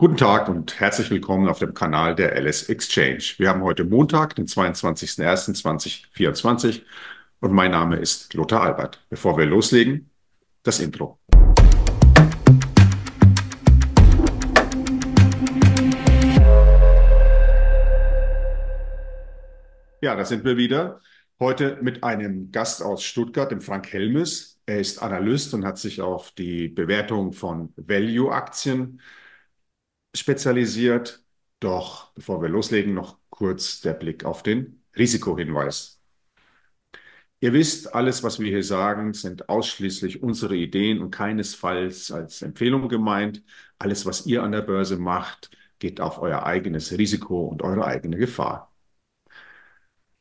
[0.00, 3.34] Guten Tag und herzlich willkommen auf dem Kanal der LS Exchange.
[3.38, 6.82] Wir haben heute Montag, den 22.01.2024
[7.40, 9.04] und mein Name ist Lothar Albert.
[9.10, 10.08] Bevor wir loslegen,
[10.62, 11.18] das Intro.
[20.00, 21.00] Ja, da sind wir wieder.
[21.40, 24.60] Heute mit einem Gast aus Stuttgart, dem Frank Helmes.
[24.64, 29.00] Er ist Analyst und hat sich auf die Bewertung von Value-Aktien
[30.18, 31.22] spezialisiert.
[31.60, 36.00] Doch bevor wir loslegen, noch kurz der Blick auf den Risikohinweis.
[37.40, 42.88] Ihr wisst, alles, was wir hier sagen, sind ausschließlich unsere Ideen und keinesfalls als Empfehlung
[42.88, 43.44] gemeint.
[43.78, 48.16] Alles, was ihr an der Börse macht, geht auf euer eigenes Risiko und eure eigene
[48.16, 48.72] Gefahr.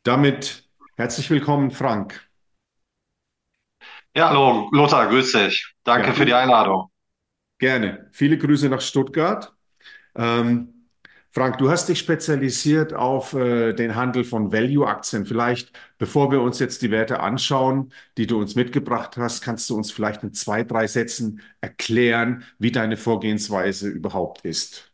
[0.03, 2.23] Damit herzlich willkommen, Frank.
[4.15, 5.73] Ja, hallo, Lothar, grüß dich.
[5.83, 6.91] Danke ja, für die Einladung.
[7.57, 8.09] Gerne.
[8.11, 9.56] Viele Grüße nach Stuttgart.
[10.17, 10.73] Ähm,
[11.31, 15.25] Frank, du hast dich spezialisiert auf äh, den Handel von Value-Aktien.
[15.25, 19.75] Vielleicht, bevor wir uns jetzt die Werte anschauen, die du uns mitgebracht hast, kannst du
[19.77, 24.91] uns vielleicht in zwei, drei Sätzen erklären, wie deine Vorgehensweise überhaupt ist.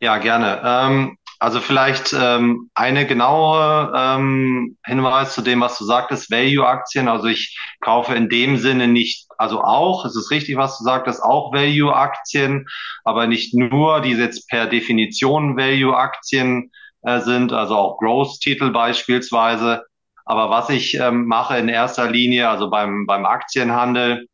[0.00, 0.60] Ja, gerne.
[0.64, 7.08] Ähm, also vielleicht ähm, eine genaue ähm, Hinweis zu dem, was du sagtest, Value-Aktien.
[7.08, 11.22] Also ich kaufe in dem Sinne nicht, also auch, es ist richtig, was du sagtest,
[11.22, 12.66] auch Value-Aktien,
[13.04, 16.70] aber nicht nur, die jetzt per Definition Value-Aktien
[17.02, 19.84] äh, sind, also auch Growth-Titel beispielsweise.
[20.24, 24.26] Aber was ich ähm, mache in erster Linie, also beim, beim Aktienhandel,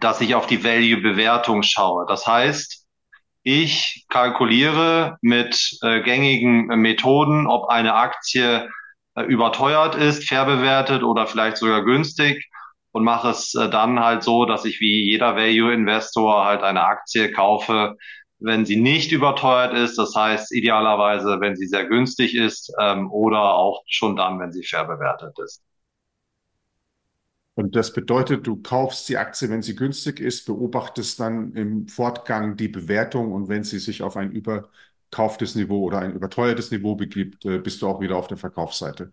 [0.00, 2.06] dass ich auf die Value-Bewertung schaue.
[2.06, 2.79] Das heißt,
[3.42, 8.68] ich kalkuliere mit äh, gängigen Methoden, ob eine Aktie
[9.14, 12.48] äh, überteuert ist, fair bewertet oder vielleicht sogar günstig
[12.92, 17.32] und mache es äh, dann halt so, dass ich wie jeder Value-Investor halt eine Aktie
[17.32, 17.96] kaufe,
[18.38, 23.54] wenn sie nicht überteuert ist, das heißt idealerweise, wenn sie sehr günstig ist ähm, oder
[23.54, 25.62] auch schon dann, wenn sie fair bewertet ist.
[27.54, 32.56] Und das bedeutet, du kaufst die Aktie, wenn sie günstig ist, beobachtest dann im Fortgang
[32.56, 37.44] die Bewertung und wenn sie sich auf ein überkauftes Niveau oder ein überteuertes Niveau begibt,
[37.44, 39.12] äh, bist du auch wieder auf der Verkaufsseite.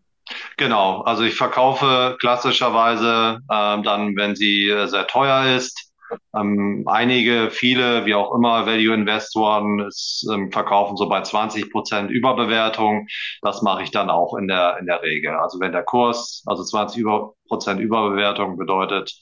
[0.57, 5.86] Genau, also ich verkaufe klassischerweise äh, dann, wenn sie äh, sehr teuer ist.
[6.35, 9.89] Ähm, einige, viele, wie auch immer, Value-Investoren
[10.31, 13.07] ähm, verkaufen so bei 20 Prozent Überbewertung.
[13.41, 15.31] Das mache ich dann auch in der, in der Regel.
[15.35, 17.03] Also wenn der Kurs, also 20
[17.47, 19.13] Prozent Überbewertung bedeutet,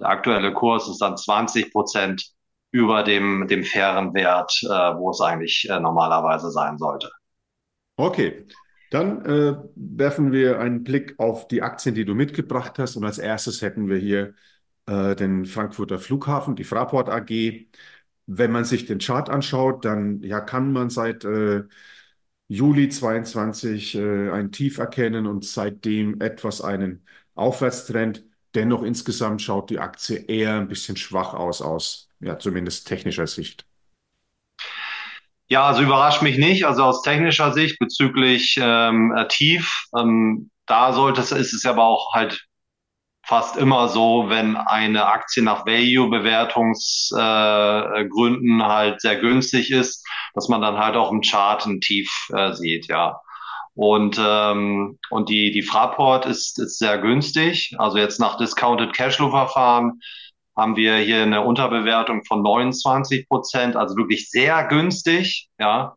[0.00, 2.34] der aktuelle Kurs ist dann 20 Prozent
[2.72, 7.10] über dem, dem fairen Wert, äh, wo es eigentlich äh, normalerweise sein sollte.
[7.96, 8.46] Okay,
[8.90, 12.96] dann äh, werfen wir einen Blick auf die Aktien, die du mitgebracht hast.
[12.96, 14.34] Und als erstes hätten wir hier
[14.86, 17.68] äh, den Frankfurter Flughafen, die Fraport AG.
[18.26, 21.64] Wenn man sich den Chart anschaut, dann ja, kann man seit äh,
[22.48, 28.24] Juli 22 äh, ein Tief erkennen und seitdem etwas einen Aufwärtstrend.
[28.54, 33.66] Dennoch insgesamt schaut die Aktie eher ein bisschen schwach aus, aus ja, zumindest technischer Sicht.
[35.48, 36.64] Ja, also überrascht mich nicht.
[36.64, 42.14] Also aus technischer Sicht bezüglich ähm, Tief, ähm, da sollte es, ist es aber auch
[42.14, 42.46] halt
[43.24, 50.60] fast immer so, wenn eine Aktie nach Value-Bewertungsgründen äh, halt sehr günstig ist, dass man
[50.60, 53.18] dann halt auch im Chart ein Tief äh, sieht, ja.
[53.74, 57.74] Und, ähm, und die, die Fraport ist, ist sehr günstig.
[57.78, 60.00] Also jetzt nach Discounted Cashflow-Verfahren
[60.56, 65.96] haben wir hier eine Unterbewertung von 29 Prozent, also wirklich sehr günstig, ja.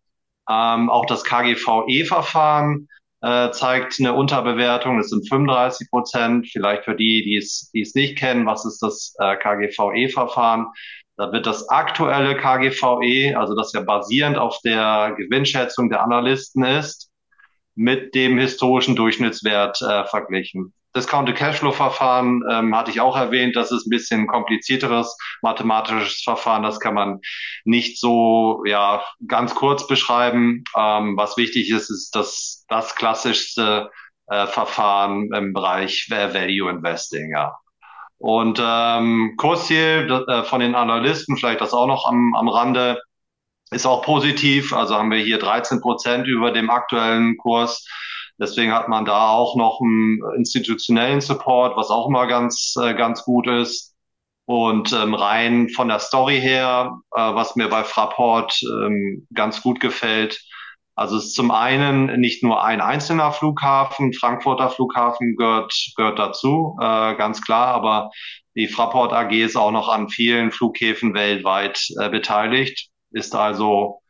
[0.49, 2.87] Ähm, auch das KGVE-Verfahren
[3.21, 4.97] äh, zeigt eine Unterbewertung.
[4.97, 6.47] Das sind 35 Prozent.
[6.47, 10.67] Vielleicht für die, die es, die es nicht kennen, was ist das äh, KGVE-Verfahren?
[11.17, 17.09] Da wird das aktuelle KGVE, also das ja basierend auf der Gewinnschätzung der Analysten ist,
[17.73, 20.73] mit dem historischen Durchschnittswert äh, verglichen.
[20.97, 23.55] Discounted Cashflow-Verfahren ähm, hatte ich auch erwähnt.
[23.55, 26.63] Das ist ein bisschen komplizierteres mathematisches Verfahren.
[26.63, 27.19] Das kann man
[27.63, 30.63] nicht so ja ganz kurz beschreiben.
[30.75, 33.91] Ähm, was wichtig ist, ist dass das klassischste
[34.27, 37.31] äh, Verfahren im Bereich Value Investing.
[37.31, 37.55] Ja.
[38.17, 42.99] Und ähm, Kursziel äh, von den Analysten, vielleicht das auch noch am, am Rande,
[43.69, 44.73] ist auch positiv.
[44.73, 47.85] Also haben wir hier 13 Prozent über dem aktuellen Kurs.
[48.39, 53.23] Deswegen hat man da auch noch einen institutionellen Support, was auch immer ganz, äh, ganz
[53.23, 53.95] gut ist.
[54.45, 59.79] Und ähm, rein von der Story her, äh, was mir bei Fraport ähm, ganz gut
[59.79, 60.39] gefällt,
[60.97, 66.75] also es ist zum einen nicht nur ein einzelner Flughafen, Frankfurter Flughafen gehört, gehört dazu,
[66.81, 68.09] äh, ganz klar, aber
[68.55, 72.89] die Fraport AG ist auch noch an vielen Flughäfen weltweit äh, beteiligt.
[73.11, 74.01] ist also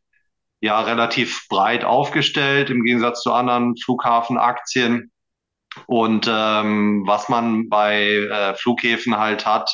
[0.68, 5.12] ja relativ breit aufgestellt im Gegensatz zu anderen Flughafenaktien.
[5.86, 9.72] Und ähm, was man bei äh, Flughäfen halt hat,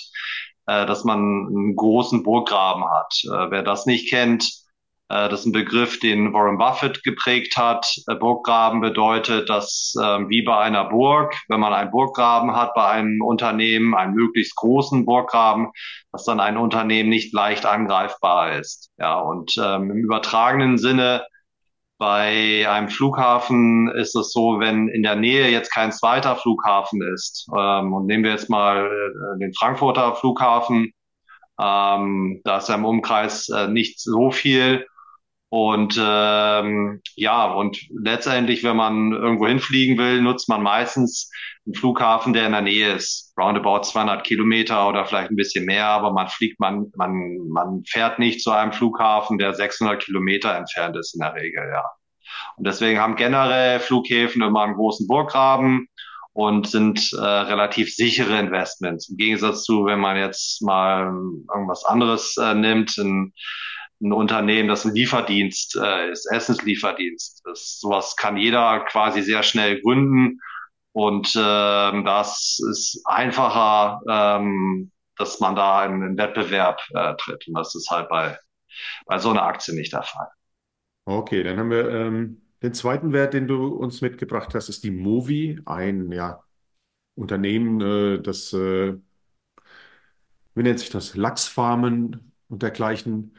[0.67, 3.13] äh, dass man einen großen Burggraben hat.
[3.25, 4.62] Äh, wer das nicht kennt,
[5.29, 7.85] das ist ein Begriff, den Warren Buffett geprägt hat.
[8.07, 12.87] Äh, Burggraben bedeutet, dass ähm, wie bei einer Burg, wenn man einen Burggraben hat bei
[12.87, 15.71] einem Unternehmen, einen möglichst großen Burggraben,
[16.11, 18.91] dass dann ein Unternehmen nicht leicht angreifbar ist.
[18.97, 21.25] Ja, und ähm, im übertragenen Sinne
[21.99, 27.47] bei einem Flughafen ist es so, wenn in der Nähe jetzt kein zweiter Flughafen ist,
[27.55, 30.91] ähm, und nehmen wir jetzt mal äh, den Frankfurter Flughafen,
[31.61, 34.85] ähm, da ist ja im Umkreis äh, nicht so viel,
[35.53, 41.29] und ähm, ja, und letztendlich, wenn man irgendwo hinfliegen will, nutzt man meistens
[41.67, 45.85] einen Flughafen, der in der Nähe ist, roundabout 200 Kilometer oder vielleicht ein bisschen mehr,
[45.85, 50.97] aber man fliegt, man, man, man fährt nicht zu einem Flughafen, der 600 Kilometer entfernt
[50.97, 51.85] ist in der Regel, ja.
[52.57, 55.87] Und deswegen haben generell Flughäfen immer einen großen Burggraben
[56.31, 59.07] und sind äh, relativ sichere Investments.
[59.07, 61.13] Im Gegensatz zu, wenn man jetzt mal
[61.53, 63.33] irgendwas anderes äh, nimmt, in,
[64.03, 67.41] ein Unternehmen, das ein Lieferdienst äh, ist, Essenslieferdienst.
[67.45, 70.39] Das, sowas kann jeder quasi sehr schnell gründen
[70.91, 77.55] und ähm, das ist einfacher, ähm, dass man da in einen Wettbewerb äh, tritt und
[77.55, 78.37] das ist halt bei,
[79.05, 80.27] bei so einer Aktie nicht der Fall.
[81.05, 84.91] Okay, dann haben wir ähm, den zweiten Wert, den du uns mitgebracht hast, ist die
[84.91, 86.43] Movi, ein ja,
[87.15, 88.95] Unternehmen, äh, das, äh,
[90.55, 93.35] wie nennt sich das, Lachsfarmen und dergleichen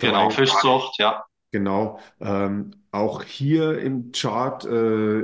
[0.00, 0.34] Genau, betreibt.
[0.34, 1.24] Fischzucht, ja.
[1.50, 1.98] Genau.
[2.20, 5.20] Ähm, auch hier im Chart äh,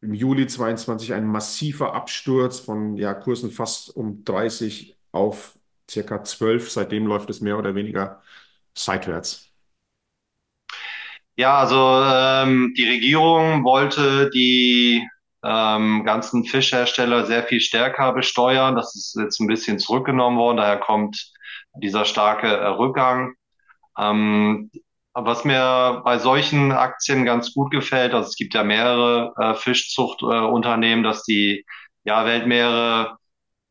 [0.00, 5.58] im Juli 22 ein massiver Absturz von ja, Kursen fast um 30 auf
[5.90, 6.70] circa 12.
[6.70, 8.22] Seitdem läuft es mehr oder weniger
[8.74, 9.52] seitwärts.
[11.36, 15.06] Ja, also ähm, die Regierung wollte die
[15.44, 18.74] ähm, ganzen Fischhersteller sehr viel stärker besteuern.
[18.74, 20.56] Das ist jetzt ein bisschen zurückgenommen worden.
[20.58, 21.32] Daher kommt
[21.78, 23.34] dieser starke äh, Rückgang.
[23.98, 24.70] Ähm,
[25.14, 31.04] was mir bei solchen Aktien ganz gut gefällt, also es gibt ja mehrere äh, Fischzuchtunternehmen,
[31.04, 31.64] äh, dass die
[32.04, 33.16] ja, Weltmeere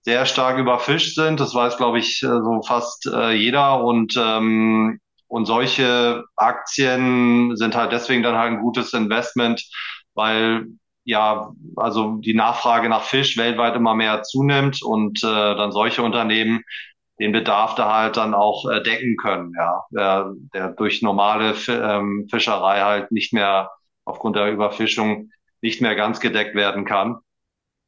[0.02, 1.40] sehr stark überfischt sind.
[1.40, 3.84] Das weiß, glaube ich, äh, so fast äh, jeder.
[3.84, 9.64] Und, ähm, und solche Aktien sind halt deswegen dann halt ein gutes Investment,
[10.16, 10.68] weil
[11.04, 16.64] ja, also die Nachfrage nach Fisch weltweit immer mehr zunimmt und äh, dann solche Unternehmen
[17.20, 21.70] den Bedarf da halt dann auch äh, decken können, ja, der, der durch normale F
[21.70, 23.72] ähm, Fischerei halt nicht mehr
[24.04, 25.32] aufgrund der Überfischung
[25.62, 27.18] nicht mehr ganz gedeckt werden kann.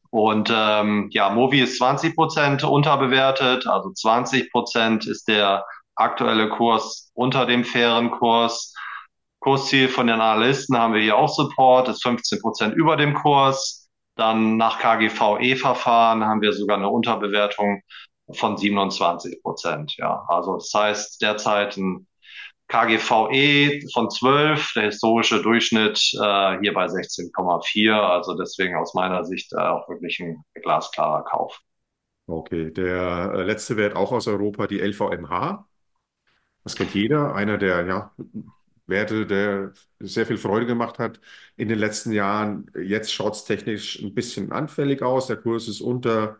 [0.10, 5.66] Und ähm, ja, Movi ist 20 Prozent unterbewertet, also 20 Prozent ist der
[5.96, 8.74] aktuelle Kurs unter dem fairen Kurs.
[9.40, 13.90] Kursziel von den Analysten haben wir hier auch Support, ist 15 Prozent über dem Kurs.
[14.16, 17.82] Dann nach KGVE-Verfahren haben wir sogar eine Unterbewertung
[18.34, 19.96] von 27 Prozent.
[19.98, 22.08] Ja, also das heißt derzeit ein
[22.68, 27.94] KGVE von 12, der historische Durchschnitt äh, hier bei 16,4.
[27.94, 31.60] Also deswegen aus meiner Sicht äh, auch wirklich ein glasklarer Kauf.
[32.26, 35.66] Okay, der äh, letzte Wert auch aus Europa, die LVMH.
[36.64, 38.12] Das kennt jeder, einer der ja,
[38.86, 41.22] Werte, der sehr viel Freude gemacht hat
[41.56, 42.70] in den letzten Jahren.
[42.76, 45.28] Jetzt schaut es technisch ein bisschen anfällig aus.
[45.28, 46.38] Der Kurs ist unter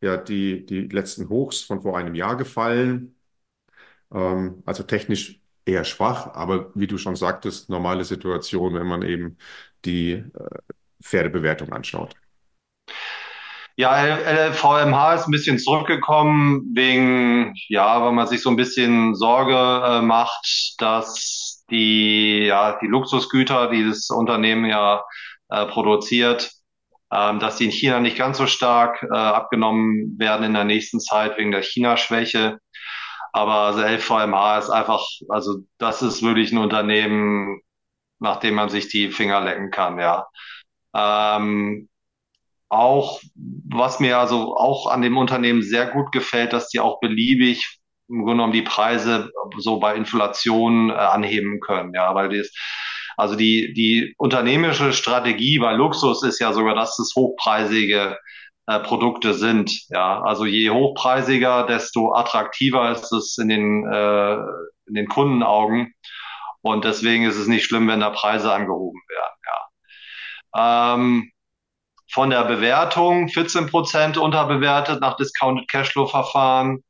[0.00, 3.16] ja die, die letzten Hochs von vor einem Jahr gefallen.
[4.12, 9.38] Ähm, also technisch eher schwach, aber wie du schon sagtest, normale Situation, wenn man eben
[9.84, 10.24] die äh,
[11.02, 12.16] Pferdebewertung anschaut.
[13.76, 19.54] Ja, LVMH ist ein bisschen zurückgekommen wegen, ja, weil man sich so ein bisschen Sorge
[19.54, 25.04] äh, macht, dass die, ja, die Luxusgüter, die das Unternehmen ja
[25.50, 26.50] äh, produziert,
[27.12, 31.00] ähm, dass die in China nicht ganz so stark äh, abgenommen werden in der nächsten
[31.00, 32.58] Zeit wegen der China-Schwäche.
[33.32, 37.60] Aber also LVMH ist einfach, also das ist wirklich ein Unternehmen,
[38.20, 40.26] nach dem man sich die Finger lecken kann, ja.
[40.94, 41.88] Ähm,
[42.68, 47.78] auch, was mir also auch an dem Unternehmen sehr gut gefällt, dass die auch beliebig
[48.08, 52.50] im Grunde genommen die Preise so bei Inflation äh, anheben können, ja, weil das,
[53.18, 58.16] also die, die unternehmerische Strategie bei Luxus ist ja sogar, dass es hochpreisige
[58.68, 59.72] äh, Produkte sind.
[59.88, 64.34] Ja, also je hochpreisiger, desto attraktiver ist es in den, äh,
[64.86, 65.94] in den Kundenaugen.
[66.62, 69.38] Und deswegen ist es nicht schlimm, wenn da Preise angehoben werden.
[70.54, 70.94] Ja.
[70.94, 71.32] Ähm,
[72.12, 76.84] von der Bewertung 14 Prozent unterbewertet nach Discounted Cashflow Verfahren.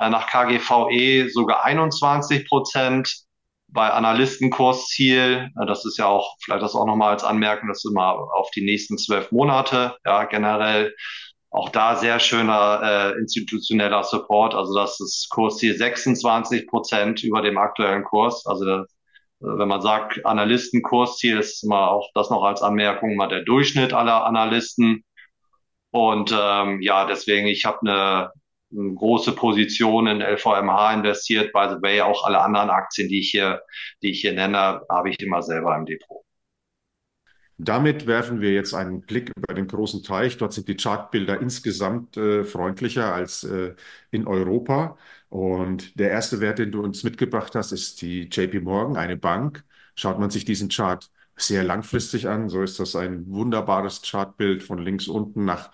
[0.00, 3.27] äh, nach KGVE sogar 21 Prozent.
[3.70, 8.14] Bei Analystenkursziel, das ist ja auch, vielleicht das auch nochmal als Anmerkung, das ist immer
[8.34, 10.94] auf die nächsten zwölf Monate, ja, generell
[11.50, 17.58] auch da sehr schöner äh, institutioneller Support, also das ist Kursziel 26 Prozent über dem
[17.58, 18.46] aktuellen Kurs.
[18.46, 18.84] Also
[19.40, 24.26] wenn man sagt Analystenkursziel, ist immer auch das noch als Anmerkung mal der Durchschnitt aller
[24.26, 25.04] Analysten.
[25.90, 28.30] Und ähm, ja, deswegen, ich habe eine
[28.70, 31.52] große Position in LVMH investiert.
[31.52, 33.62] By the way, auch alle anderen Aktien, die ich hier,
[34.02, 36.22] die ich hier nenne, habe ich immer selber im Depot.
[37.60, 40.36] Damit werfen wir jetzt einen Blick über den großen Teich.
[40.36, 43.74] Dort sind die Chartbilder insgesamt äh, freundlicher als äh,
[44.12, 44.96] in Europa.
[45.28, 49.64] Und der erste Wert, den du uns mitgebracht hast, ist die JP Morgan, eine Bank.
[49.96, 54.78] Schaut man sich diesen Chart sehr langfristig an, so ist das ein wunderbares Chartbild von
[54.78, 55.70] links unten nach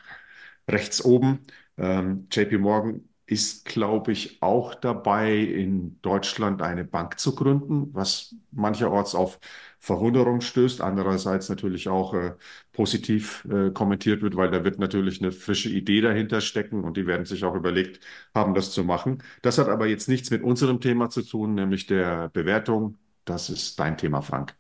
[0.69, 1.41] rechts oben.
[1.77, 8.35] Ähm, JP Morgan ist, glaube ich, auch dabei, in Deutschland eine Bank zu gründen, was
[8.51, 9.41] mancherorts auf
[9.81, 12.35] Verwunderung stößt, andererseits natürlich auch äh,
[12.73, 17.07] positiv äh, kommentiert wird, weil da wird natürlich eine frische Idee dahinter stecken und die
[17.07, 18.01] werden sich auch überlegt
[18.35, 19.23] haben, das zu machen.
[19.43, 22.99] Das hat aber jetzt nichts mit unserem Thema zu tun, nämlich der Bewertung.
[23.25, 24.55] Das ist dein Thema, Frank.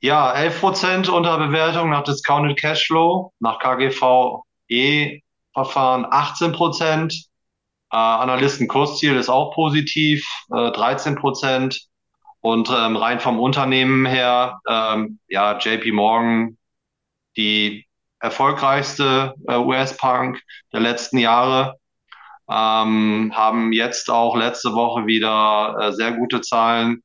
[0.00, 3.58] Ja, 11 Prozent Unterbewertung nach Discounted Cashflow, nach
[4.68, 7.14] KGVE-Verfahren 18 Prozent.
[7.92, 11.80] Äh, Analystenkursziel ist auch positiv, äh, 13 Prozent.
[12.40, 16.56] Und ähm, rein vom Unternehmen her, ähm, ja, JP Morgan,
[17.36, 17.86] die
[18.20, 20.40] erfolgreichste äh, US-Punk
[20.72, 21.76] der letzten Jahre,
[22.48, 27.02] ähm, haben jetzt auch letzte Woche wieder äh, sehr gute Zahlen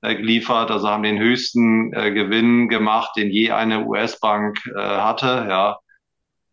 [0.00, 5.46] äh, geliefert, also haben den höchsten äh, Gewinn gemacht, den je eine US-Bank äh, hatte.
[5.48, 5.78] Ja,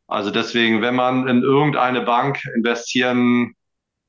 [0.10, 3.56] also deswegen, wenn man in irgendeine Bank investieren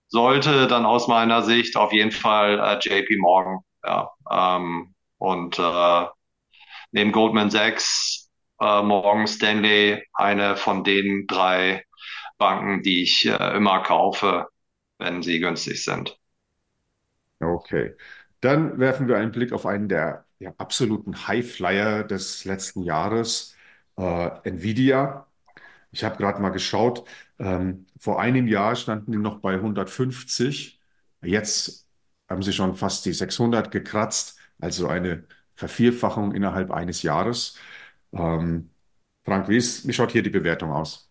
[0.09, 3.61] sollte, dann aus meiner Sicht auf jeden Fall äh, JP Morgan.
[3.85, 6.07] Ja, ähm, und äh,
[6.93, 8.31] neben Goldman Sachs,
[8.61, 11.85] äh, Morgan Stanley, eine von den drei
[12.39, 14.49] Banken, die ich äh, immer kaufe,
[14.99, 16.17] wenn sie günstig sind.
[17.41, 17.95] Okay.
[18.41, 23.57] Dann werfen wir einen Blick auf einen der ja, absoluten Highflyer des letzten Jahres,
[23.97, 25.27] äh, Nvidia.
[25.93, 27.05] Ich habe gerade mal geschaut,
[27.39, 30.81] ähm, vor einem Jahr standen die noch bei 150.
[31.23, 31.89] Jetzt
[32.29, 37.57] haben sie schon fast die 600 gekratzt, also eine Vervierfachung innerhalb eines Jahres.
[38.13, 38.71] Ähm,
[39.25, 41.11] Frank, wie, ist, wie schaut hier die Bewertung aus?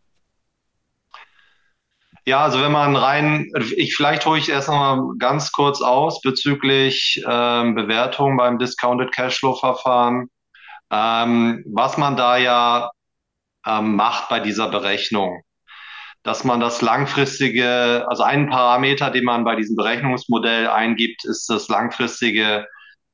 [2.25, 6.21] Ja, also wenn man rein, ich vielleicht hole ich erst noch mal ganz kurz aus
[6.21, 10.29] bezüglich ähm, Bewertung beim Discounted Cashflow Verfahren.
[10.91, 12.91] Ähm, was man da ja
[13.65, 15.43] ähm, macht bei dieser Berechnung
[16.23, 21.69] dass man das langfristige, also ein Parameter, den man bei diesem Berechnungsmodell eingibt, ist das
[21.69, 22.67] langfristige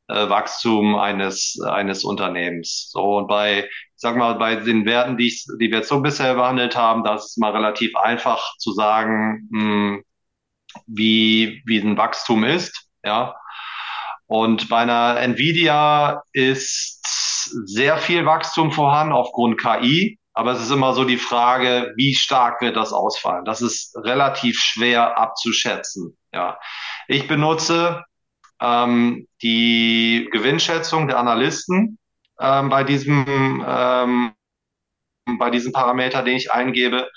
[0.08, 2.90] äh, Wachstum eines, eines Unternehmens.
[2.92, 6.02] So, und bei, ich sag mal, bei den Werten, die, ich, die wir jetzt so
[6.02, 10.04] bisher behandelt haben, da ist es mal relativ einfach zu sagen, mh, hm,
[10.88, 13.36] wie, wie ein Wachstum ist, ja.
[14.28, 20.20] Und bei einer Nvidia ist sehr viel Wachstum vorhanden aufgrund KI.
[20.36, 23.46] Aber es ist immer so die Frage, wie stark wird das ausfallen?
[23.46, 26.18] Das ist relativ schwer abzuschätzen.
[26.34, 26.60] Ja,
[27.08, 28.04] ich benutze
[28.62, 31.98] ähm, die Gewinnschätzung der Analysten
[32.40, 34.34] ähm, bei diesem ähm,
[35.40, 37.10] bei diesem Parameter, den ich eingebe.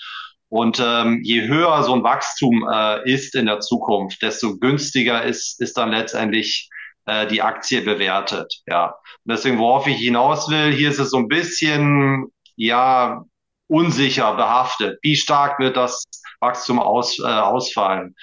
[0.49, 5.61] Und ähm, je höher so ein Wachstum äh, ist in der Zukunft, desto günstiger ist,
[5.61, 6.71] ist dann letztendlich
[7.05, 8.63] äh, die Aktie bewertet.
[8.67, 8.95] Ja.
[9.25, 13.25] Deswegen, worauf ich hinaus will, hier ist es so ein bisschen ja
[13.69, 14.99] unsicher behaftet.
[15.03, 16.05] Wie stark wird das
[16.41, 18.15] Wachstum aus, äh, ausfallen?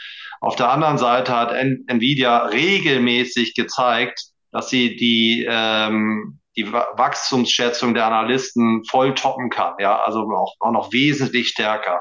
[0.42, 8.06] Auf der anderen Seite hat Nvidia regelmäßig gezeigt, dass sie die, ähm, die Wachstumsschätzung der
[8.06, 12.00] Analysten voll toppen kann, ja, also auch, auch noch wesentlich stärker.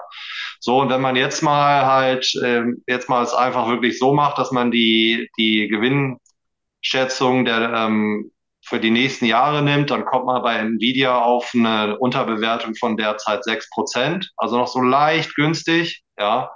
[0.60, 4.38] So, und wenn man jetzt mal halt, äh, jetzt mal es einfach wirklich so macht,
[4.38, 8.30] dass man die, die Gewinnschätzung der ähm,
[8.64, 13.44] für die nächsten Jahre nimmt, dann kommt man bei Nvidia auf eine Unterbewertung von derzeit
[13.44, 16.50] sechs Prozent, also noch so leicht günstig, ja.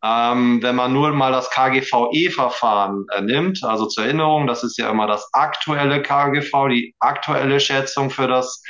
[0.00, 4.90] Ähm, wenn man nur mal das KGVE-Verfahren äh, nimmt, also zur Erinnerung, das ist ja
[4.90, 8.62] immer das aktuelle KGV, die aktuelle Schätzung für das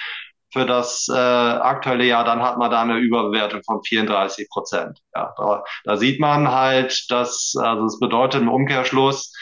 [0.53, 4.99] für das äh, aktuelle Jahr, dann hat man da eine Überbewertung von 34 Prozent.
[5.15, 9.33] Ja, da, da sieht man halt, dass also es bedeutet im Umkehrschluss,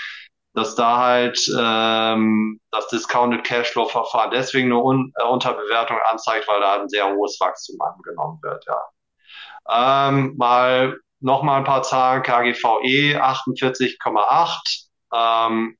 [0.56, 6.60] dass da halt ähm, das Discounted Cashflow Verfahren deswegen eine Un äh, Unterbewertung anzeigt, weil
[6.60, 8.64] da ein sehr hohes Wachstum angenommen wird.
[8.66, 10.08] Ja.
[10.08, 12.22] Ähm, mal nochmal ein paar Zahlen.
[12.22, 14.86] KGVE 48,8.
[15.14, 15.76] Ähm,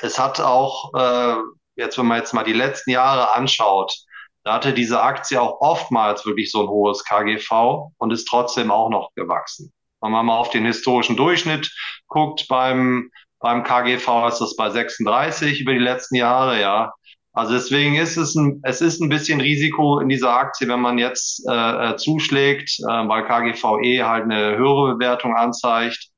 [0.00, 1.36] es hat auch, äh,
[1.76, 3.94] jetzt wenn man jetzt mal die letzten Jahre anschaut,
[4.42, 8.90] da hatte diese Aktie auch oftmals wirklich so ein hohes KGV und ist trotzdem auch
[8.90, 9.72] noch gewachsen.
[10.00, 11.70] Wenn man mal auf den historischen Durchschnitt
[12.08, 16.92] guckt beim, beim KGV, ist das bei 36 über die letzten Jahre, ja.
[17.32, 20.98] Also deswegen ist es ein, es ist ein bisschen Risiko in dieser Aktie, wenn man
[20.98, 26.08] jetzt äh, äh zuschlägt, äh, weil KGVE halt eine höhere Bewertung anzeigt.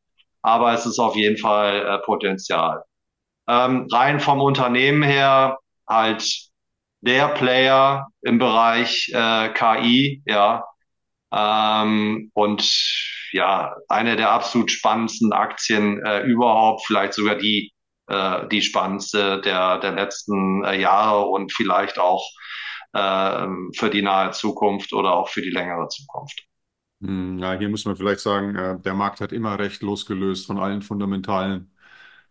[0.42, 2.82] Aber es ist auf jeden Fall äh, Potenzial.
[3.48, 5.58] Ähm, rein vom Unternehmen her
[5.88, 6.24] halt
[7.02, 10.64] der Player im Bereich äh, KI, ja.
[11.32, 12.62] Ähm, und
[13.32, 17.72] ja, eine der absolut spannendsten Aktien äh, überhaupt, vielleicht sogar die
[18.10, 22.28] äh, die spannendste der, der letzten äh, Jahre und vielleicht auch
[22.92, 23.46] äh,
[23.76, 26.42] für die nahe Zukunft oder auch für die längere Zukunft.
[27.00, 30.58] Hm, ja, hier muss man vielleicht sagen, äh, der Markt hat immer recht losgelöst von
[30.58, 31.72] allen fundamentalen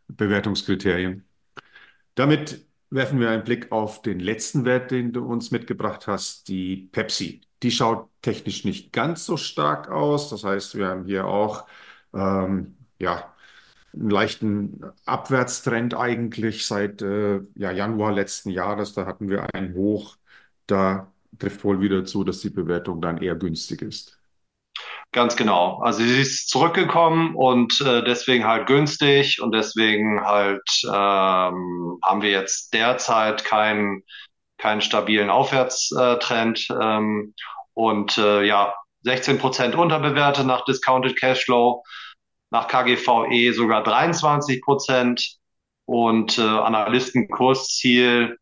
[0.08, 1.26] Bewertungskriterien.
[2.16, 6.90] Damit werfen wir einen Blick auf den letzten Wert, den du uns mitgebracht hast, die
[6.92, 7.42] Pepsi.
[7.64, 10.30] Die schaut technisch nicht ganz so stark aus.
[10.30, 11.68] Das heißt, wir haben hier auch
[12.14, 13.34] ähm, ja,
[13.94, 18.94] einen leichten Abwärtstrend eigentlich seit äh, ja, Januar letzten Jahres.
[18.94, 20.18] Da hatten wir einen Hoch.
[20.68, 24.19] Da trifft wohl wieder zu, dass die Bewertung dann eher günstig ist.
[25.12, 25.80] Ganz genau.
[25.82, 32.30] Also sie ist zurückgekommen und äh, deswegen halt günstig und deswegen halt ähm, haben wir
[32.30, 34.04] jetzt derzeit keinen
[34.60, 37.34] keinen stabilen Aufwärtstrend ähm,
[37.74, 41.84] und äh, ja 16 Prozent unterbewertet nach Discounted Cashflow
[42.52, 45.38] nach KGVE sogar 23 Prozent
[45.86, 48.38] und äh, Analystenkursziel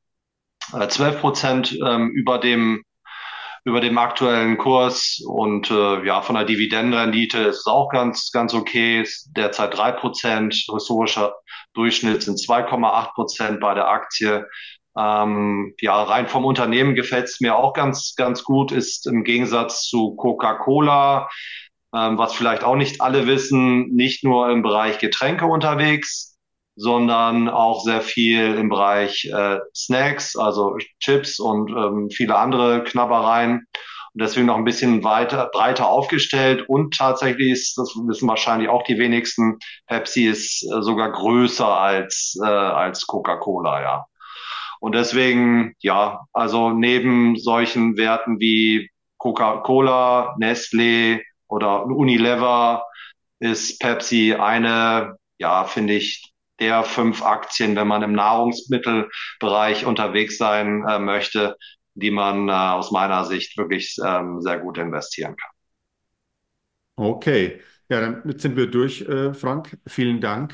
[0.74, 2.84] äh, 12 Prozent ähm, über dem
[3.68, 8.54] über dem aktuellen Kurs und äh, ja von der Dividendenrendite ist es auch ganz ganz
[8.54, 9.02] okay.
[9.02, 10.54] Ist derzeit drei Prozent.
[10.54, 11.36] Historischer
[11.74, 14.48] Durchschnitt sind 2,8 Prozent bei der Aktie.
[14.98, 18.72] Ähm, ja rein vom Unternehmen gefällt es mir auch ganz ganz gut.
[18.72, 21.28] Ist im Gegensatz zu Coca-Cola
[21.94, 26.37] ähm, was vielleicht auch nicht alle wissen, nicht nur im Bereich Getränke unterwegs,
[26.78, 33.68] sondern auch sehr viel im Bereich äh, Snacks, also Chips und ähm, viele andere Knabbereien.
[34.14, 36.64] Und deswegen noch ein bisschen weiter, breiter aufgestellt.
[36.70, 42.40] Und tatsächlich ist, das wissen wahrscheinlich auch die wenigsten, Pepsi ist äh, sogar größer als,
[42.42, 44.06] äh, als Coca-Cola, ja.
[44.80, 52.86] Und deswegen, ja, also neben solchen Werten wie Coca-Cola, Nestlé, oder Unilever
[53.40, 60.84] ist Pepsi eine, ja, finde ich, der fünf Aktien, wenn man im Nahrungsmittelbereich unterwegs sein
[60.88, 61.56] äh, möchte,
[61.94, 65.52] die man äh, aus meiner Sicht wirklich ähm, sehr gut investieren kann.
[66.96, 69.78] Okay, ja, damit sind wir durch, äh, Frank.
[69.88, 70.54] Vielen Dank.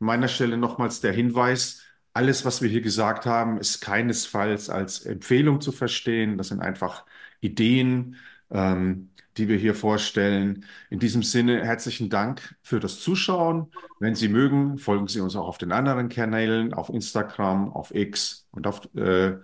[0.00, 1.82] An meiner Stelle nochmals der Hinweis,
[2.12, 6.36] alles, was wir hier gesagt haben, ist keinesfalls als Empfehlung zu verstehen.
[6.36, 7.04] Das sind einfach
[7.40, 8.16] Ideen,
[8.50, 10.66] ähm, die wir hier vorstellen.
[10.90, 13.70] In diesem Sinne herzlichen Dank für das Zuschauen.
[14.00, 18.46] Wenn Sie mögen, folgen Sie uns auch auf den anderen Kanälen, auf Instagram, auf X
[18.50, 19.38] und auf äh,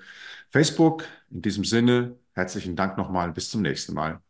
[0.51, 1.05] Facebook.
[1.31, 3.33] In diesem Sinne herzlichen Dank nochmal.
[3.33, 4.24] Bis zum nächsten Mal.